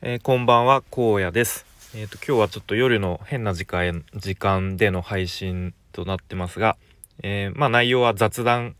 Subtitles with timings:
[0.00, 1.66] えー、こんばんは荒野です。
[1.92, 6.76] えっ、ー、と今日はちょっと夜の変な時間時間での配信となってますが、
[7.24, 8.76] えー、まあ内容は雑談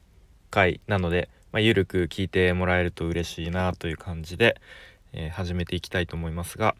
[0.50, 4.60] 会なので、まあ、ゆるく聞いてもらえると嬉しいなという感じで、
[5.12, 6.76] え始めていきたいと思いますが、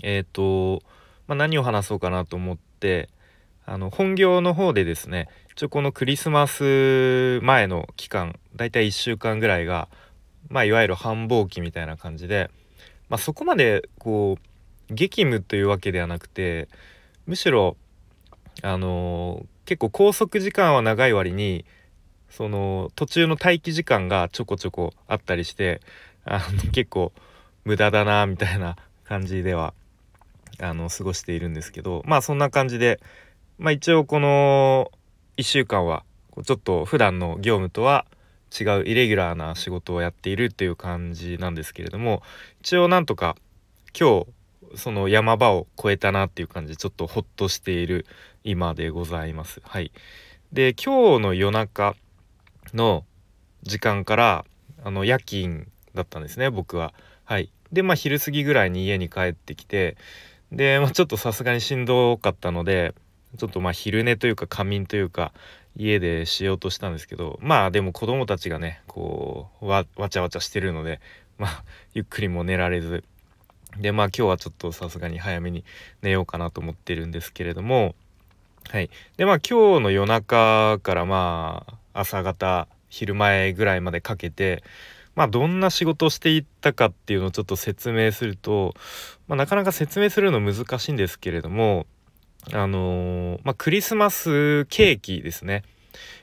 [0.00, 0.80] えっ、と
[1.26, 3.08] まあ、何を話そうかなと思って
[3.64, 9.88] あの本業の方でですね一応このクリスマス前の期間だいたい1週間ぐらいが
[10.50, 12.48] まあいわゆる繁忙期みたいな感じで
[13.08, 14.38] まあ、そこまでこ
[14.90, 16.68] う激務というわけではなくて
[17.26, 17.76] むしろ
[18.62, 21.64] あのー、結構拘束時間は長い割に
[22.30, 25.80] その途中の待機時間がちょこちょこあったりして
[26.24, 27.12] あの結構
[27.64, 29.74] 無駄だなみたいな感じでは
[30.60, 33.00] あの過ごしているんですけどまあそんな感じで、
[33.58, 34.90] まあ、一応この
[35.36, 36.04] 1週間は
[36.44, 38.06] ちょっと普段の業務とは
[38.58, 42.22] 違うイレギュラーな仕事をやっているっていう感じなんですけれども
[42.60, 43.36] 一応なんとか
[43.98, 44.26] 今日
[44.76, 48.06] その山場を越えたなっていう感じちょっとホッとしている
[48.44, 49.60] 今でございます。
[49.64, 49.90] はい、
[50.52, 51.96] で今日の夜中
[52.74, 53.04] の
[53.62, 54.44] 時間から
[54.84, 56.92] あの夜勤だったんですね僕は。
[57.24, 59.96] はい、でまあ昼過ぎぐらいに家に帰ってきて
[60.52, 62.94] で、まあ、ちょっとさすがにしんどかったので
[63.36, 65.32] ちょっとまあ昼寝というか仮眠というか
[65.76, 71.00] 家でしようとしたんですけどまあでも子供たちがねこうわちゃわちゃしてるので
[71.38, 73.04] まあ ゆっくりも寝られず。
[73.78, 75.62] でまあ今日はちょっとさすがに早めに
[76.00, 77.94] 寝ようかなと思ってるんですけれども
[78.70, 78.88] はい。
[79.18, 84.64] でまあ今日の夜中からまあ朝方昼前ぐらいまでかけて
[85.14, 88.74] まあどんな仕事をしていったかっていうのをちょっと説明すると、
[89.28, 91.86] まあ、なかなか説明するの難しいんですけれども
[92.52, 95.62] あのー、まあ、クリスマスケーキですね。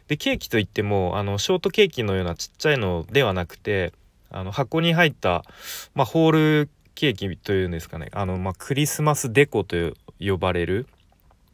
[0.08, 3.94] でケーキといってもあのショートケーキのようなちっちゃいのではなくて
[4.30, 5.44] あの箱に入った、
[5.96, 6.32] まあ、ホー
[6.66, 10.88] ルケーキというんですかねあの、まあ、クリスマスデコと呼ばれる、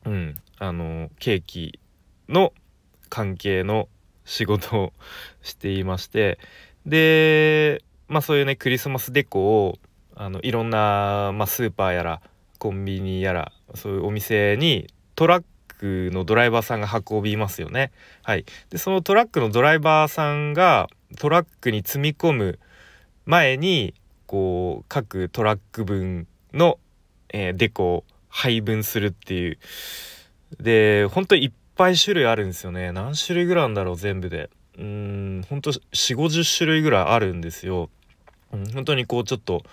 [0.05, 1.79] うん、あのケーキ
[2.27, 2.53] の
[3.09, 3.87] 関係の
[4.25, 4.93] 仕事を
[5.41, 6.39] していまして
[6.85, 9.79] で、まあ、そういうねクリスマスデコを
[10.15, 12.21] あのいろんな、まあ、スーパーやら
[12.59, 15.43] コンビニやらそういうお店にトラッ
[15.79, 17.91] クのドライバーさんが運びますよね。
[18.21, 20.87] はい、でそのトラックのドライバーさんが
[21.17, 22.59] トラックに積み込む
[23.25, 23.95] 前に
[24.27, 26.77] こう各トラック分の、
[27.29, 29.57] えー、デコを配分するっていう
[30.59, 37.89] で本当いっぱい種類あるんですよね何種類ぐらいなんだろう全部でうん本当4 5 0種類ぐらいあるんですよ。
[38.51, 39.63] うん、本当にこうちょっと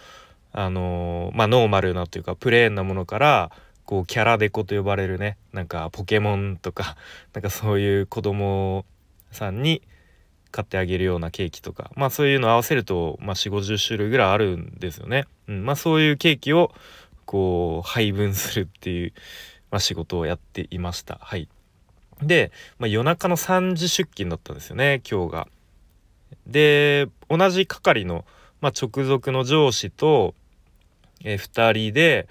[0.57, 3.51] あのー、まあノーマルなというかプレーンなものから
[3.85, 6.97] こうキャラデコと呼ばれるねなんかポケモンとか
[7.35, 8.87] なんかそういう子供
[9.31, 9.83] さんに
[10.51, 15.27] 買ってあげるようなケーキとかまあそういうの合わせると、まあ、4 5 0種類ぐらいあるんですよね。
[15.47, 16.75] うん、まあそういうケーキを
[17.27, 19.13] こう配分するっていう、
[19.71, 21.19] まあ、仕事をやっていました。
[21.21, 21.49] はい、
[22.23, 25.49] で、まあ、夜中の3時出勤だったんですよね今日が。
[26.47, 28.25] で同じ係の、
[28.61, 30.35] まあ、直属の上司と
[31.25, 32.29] えー、2人で、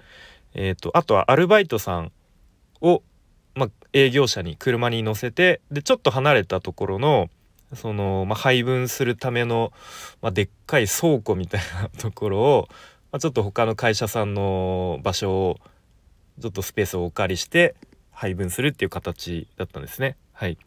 [0.54, 2.12] えーと、あとはアルバイトさん
[2.80, 3.02] を、
[3.54, 7.28] まあ、営業車に車に乗せてでちょっと離れたところの
[7.74, 9.72] その、まあ、配分するための、
[10.22, 12.68] まあ、でっかい倉庫みたいなところを、
[13.12, 15.56] まあ、ちょっと他の会社さんの場所を
[16.40, 17.74] ちょっとスペースをお借りして
[18.12, 20.16] 配分するっていう形だったんですね。
[20.32, 20.58] はい、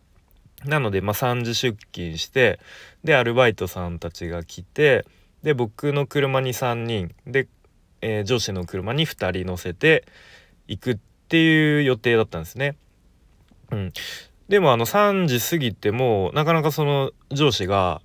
[0.66, 2.60] なので、まあ、3時出勤して
[3.04, 5.06] でアルバイトさんたちが来て
[5.44, 7.48] で僕の車に3人で
[8.02, 10.06] えー、上司の車に2人乗せて
[10.68, 12.76] 行くっていう予定だったんですね。
[13.72, 13.94] うん、
[14.48, 18.02] でもあの3時過ぎてもなかなかその上司が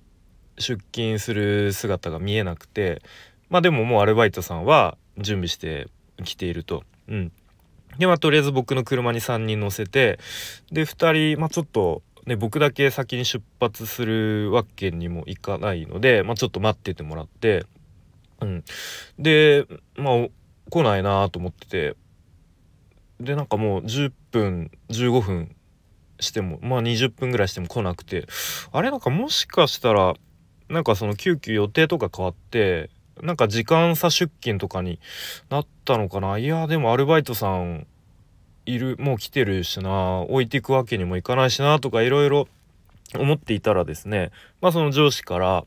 [0.57, 3.01] 出勤する姿が見えなくて
[3.49, 5.87] まあでももうアルバイトさんは準備して
[6.23, 6.83] きていると。
[7.07, 7.31] うん、
[7.97, 10.19] でまあとりあえず僕の車に3人乗せて
[10.71, 17.65] で2人まあちょっとね僕だけ先に出発するわけにもいかないので、まあ、ちょっと待っててもらって
[18.41, 18.63] うん。
[19.19, 19.65] で、
[19.95, 20.27] まあ、
[20.69, 21.95] 来ないなと思ってて、
[23.19, 25.55] で、なんかもう10分、15分
[26.19, 28.27] しても、まあ20分ぐらいしても来なくて、
[28.71, 30.15] あれなんかもしかしたら、
[30.69, 32.89] なんかその急遽予定とか変わって、
[33.21, 34.99] なんか時間差出勤とかに
[35.49, 36.37] なったのかな。
[36.37, 37.87] いや、でもアルバイトさん
[38.65, 42.47] いる、もう来てるしな、置いていくわけにもいかないしな、とかいろいろ
[43.13, 44.31] 思っていたらですね、
[44.61, 45.65] まあその上司から、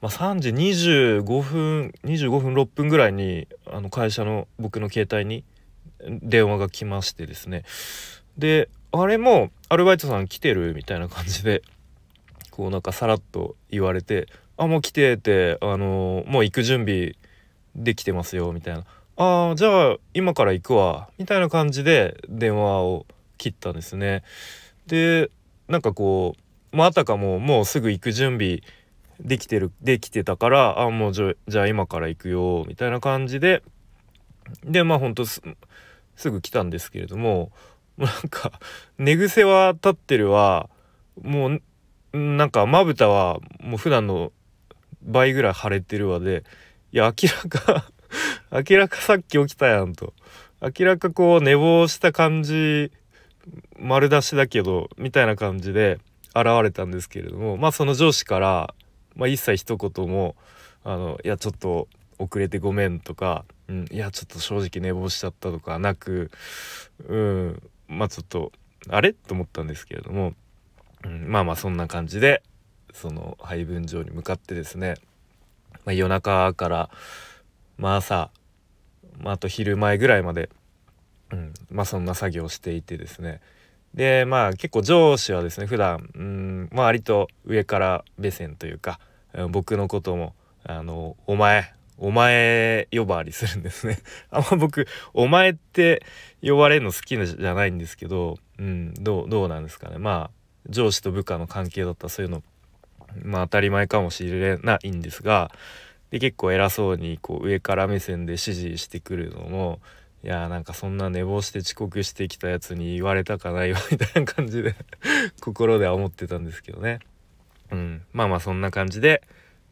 [0.00, 5.44] まあ、3時25分25分6分ぐらいにあの会社の僕の携帯に
[6.22, 7.64] 電話が来ましてですね。
[8.36, 11.62] であれもアルバイトさん来てるみたいな感じで
[12.50, 17.14] こうなんかさらっと言われて「あもう来て」てあのもう行く準備
[17.74, 18.84] できてますよみたいな。
[19.18, 23.06] ああじゃあ今から行くわみたいな感じで電話を
[23.38, 24.22] 切ったんですね。
[24.86, 25.30] で
[25.68, 26.40] なんかこう、
[26.76, 28.60] まあ、あたかももうすぐ行く準備
[29.18, 33.62] できてるできてたからあもうじゃじゃあ今から行くよみたいな感じで。
[34.62, 35.40] でまあほんとす
[36.24, 37.50] ぐ来たんですけれども
[37.96, 38.52] なんか
[38.98, 40.68] 寝癖は立ってるわ。
[41.22, 41.58] も
[42.12, 44.32] うなんかまぶたはもう普段の
[45.02, 46.44] 倍ぐらい腫れてるわで。
[46.92, 47.90] いや明らか
[48.70, 50.12] 明らかさっき起きたやんと。
[50.60, 52.92] 明らかこう寝坊した感じ
[53.78, 56.00] 丸出しだけどみたいな感じで。
[56.40, 58.74] 現れたんですけれどもまあその上司から、
[59.14, 60.36] まあ、一切一言も
[60.84, 61.88] 「あのいやちょっと
[62.18, 66.30] 遅れてごめん」とか「うん、いやちょっと正直寝坊しちゃった」とかなく
[67.06, 68.52] うんまあちょっと
[68.88, 69.12] あれ？
[69.12, 70.34] と思ったんですけれども、
[71.04, 72.42] うん、まあまあそんな感じで
[72.92, 74.94] その配分場に向かってですね、
[75.84, 76.90] まあ、夜中から
[77.78, 78.30] まあ朝、
[79.18, 80.50] まあ、あと昼前ぐらいまで、
[81.32, 83.40] うん、まあそんな作業をしていてですね
[83.96, 89.00] でまあ結構上司はですね普段うんまあ割と上から目線というか
[89.50, 90.34] 僕のことも
[90.64, 93.98] あのお前お前呼ばわりするんですね。
[94.30, 96.02] あんま僕お前って
[96.42, 99.98] 呼ばれるの好きじゃないんですけどうんどうどうなんですかね。
[99.98, 100.36] まあ
[100.68, 102.42] 上司と部下の関係だったらそういうの
[103.22, 105.50] まあ当たり前かもしれないんですが
[106.10, 109.80] で結構偉そうにこう上から目線で指示してくるのも
[110.26, 114.74] いやーなんかそんな寝坊して遅刻してきたやつに言われたかないわ みたいな感じで
[115.40, 116.98] 心では思ってたんですけどね。
[117.70, 118.02] うん。
[118.12, 119.22] まあまあそんな感じで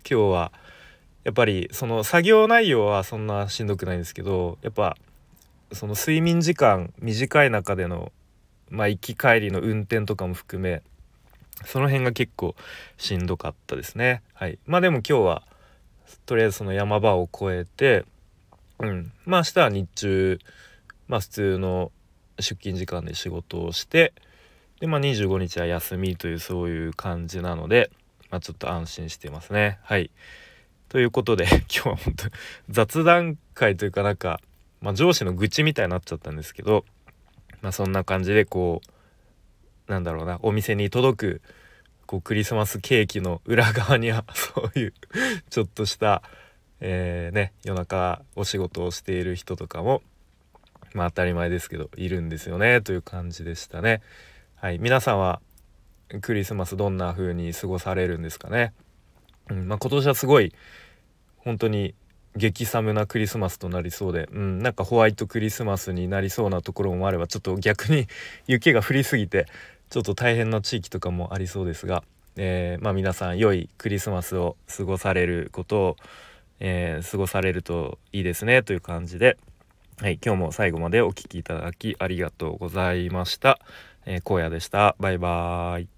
[0.09, 0.53] 今日は
[1.25, 4.97] やっぱりその作業内容はそんなしんどくないんですけどやっぱ
[5.73, 8.13] その睡眠時間短い中での
[8.71, 10.83] まあ行き帰りの運転とかも含め
[11.65, 12.55] その辺が結構
[12.97, 14.23] しんどかったですね。
[14.35, 14.61] はい。
[14.67, 15.43] まあでも今日は
[16.27, 18.05] とりあえずその山場を越えて
[18.81, 19.13] うん。
[19.25, 20.39] まあ明日は日中
[21.09, 21.93] まあ普通の
[22.39, 24.13] 出勤時間で仕事をして
[24.81, 27.91] でまあ25日は休みというそういう感じなので
[28.31, 29.79] まあちょっと安心してますね。
[29.83, 30.11] はい。
[30.89, 31.45] ということで
[31.75, 32.27] 今日は本当
[32.71, 34.41] 雑談会というかなんか、
[34.81, 36.85] まあ、上司の愚痴みたいになっちゃったんですけど
[37.63, 38.81] まあそんな感じでこ
[39.89, 41.43] うなんだろうなお店に届く
[42.07, 44.95] こうクリスマスケーキの裏側には そういう
[45.51, 46.23] ちょっとした、
[46.81, 50.03] えー、ね夜中お仕事をしている人とかも
[50.93, 54.03] まあ当たり前ですけどいるんですよねという感じでしたね。
[54.57, 55.41] はい皆さんは
[56.21, 58.73] クリスマスどんな風に過ごされるんですかね？
[59.51, 60.53] うんまあ、今年はすごい
[61.39, 61.95] 本当に
[62.37, 68.09] 激寒なクリスマスとなりそうで、うん、なんかホワイトクリスマスになりそうなところもあればちょっと逆に
[68.47, 69.47] 雪が降りすぎて
[69.91, 72.03] ちょっと大変な地域とかもありそうですが、
[72.37, 75.97] えー、まあ、皆さん良いクリスマスを過ごされることを、
[76.61, 79.37] えー、過ごされるといいですねという感じで、
[80.01, 83.59] はい、今日も最後までお聴きいただきありがとうございました。
[84.07, 84.97] えー、荒野でした。
[84.99, 85.94] バイバーイ。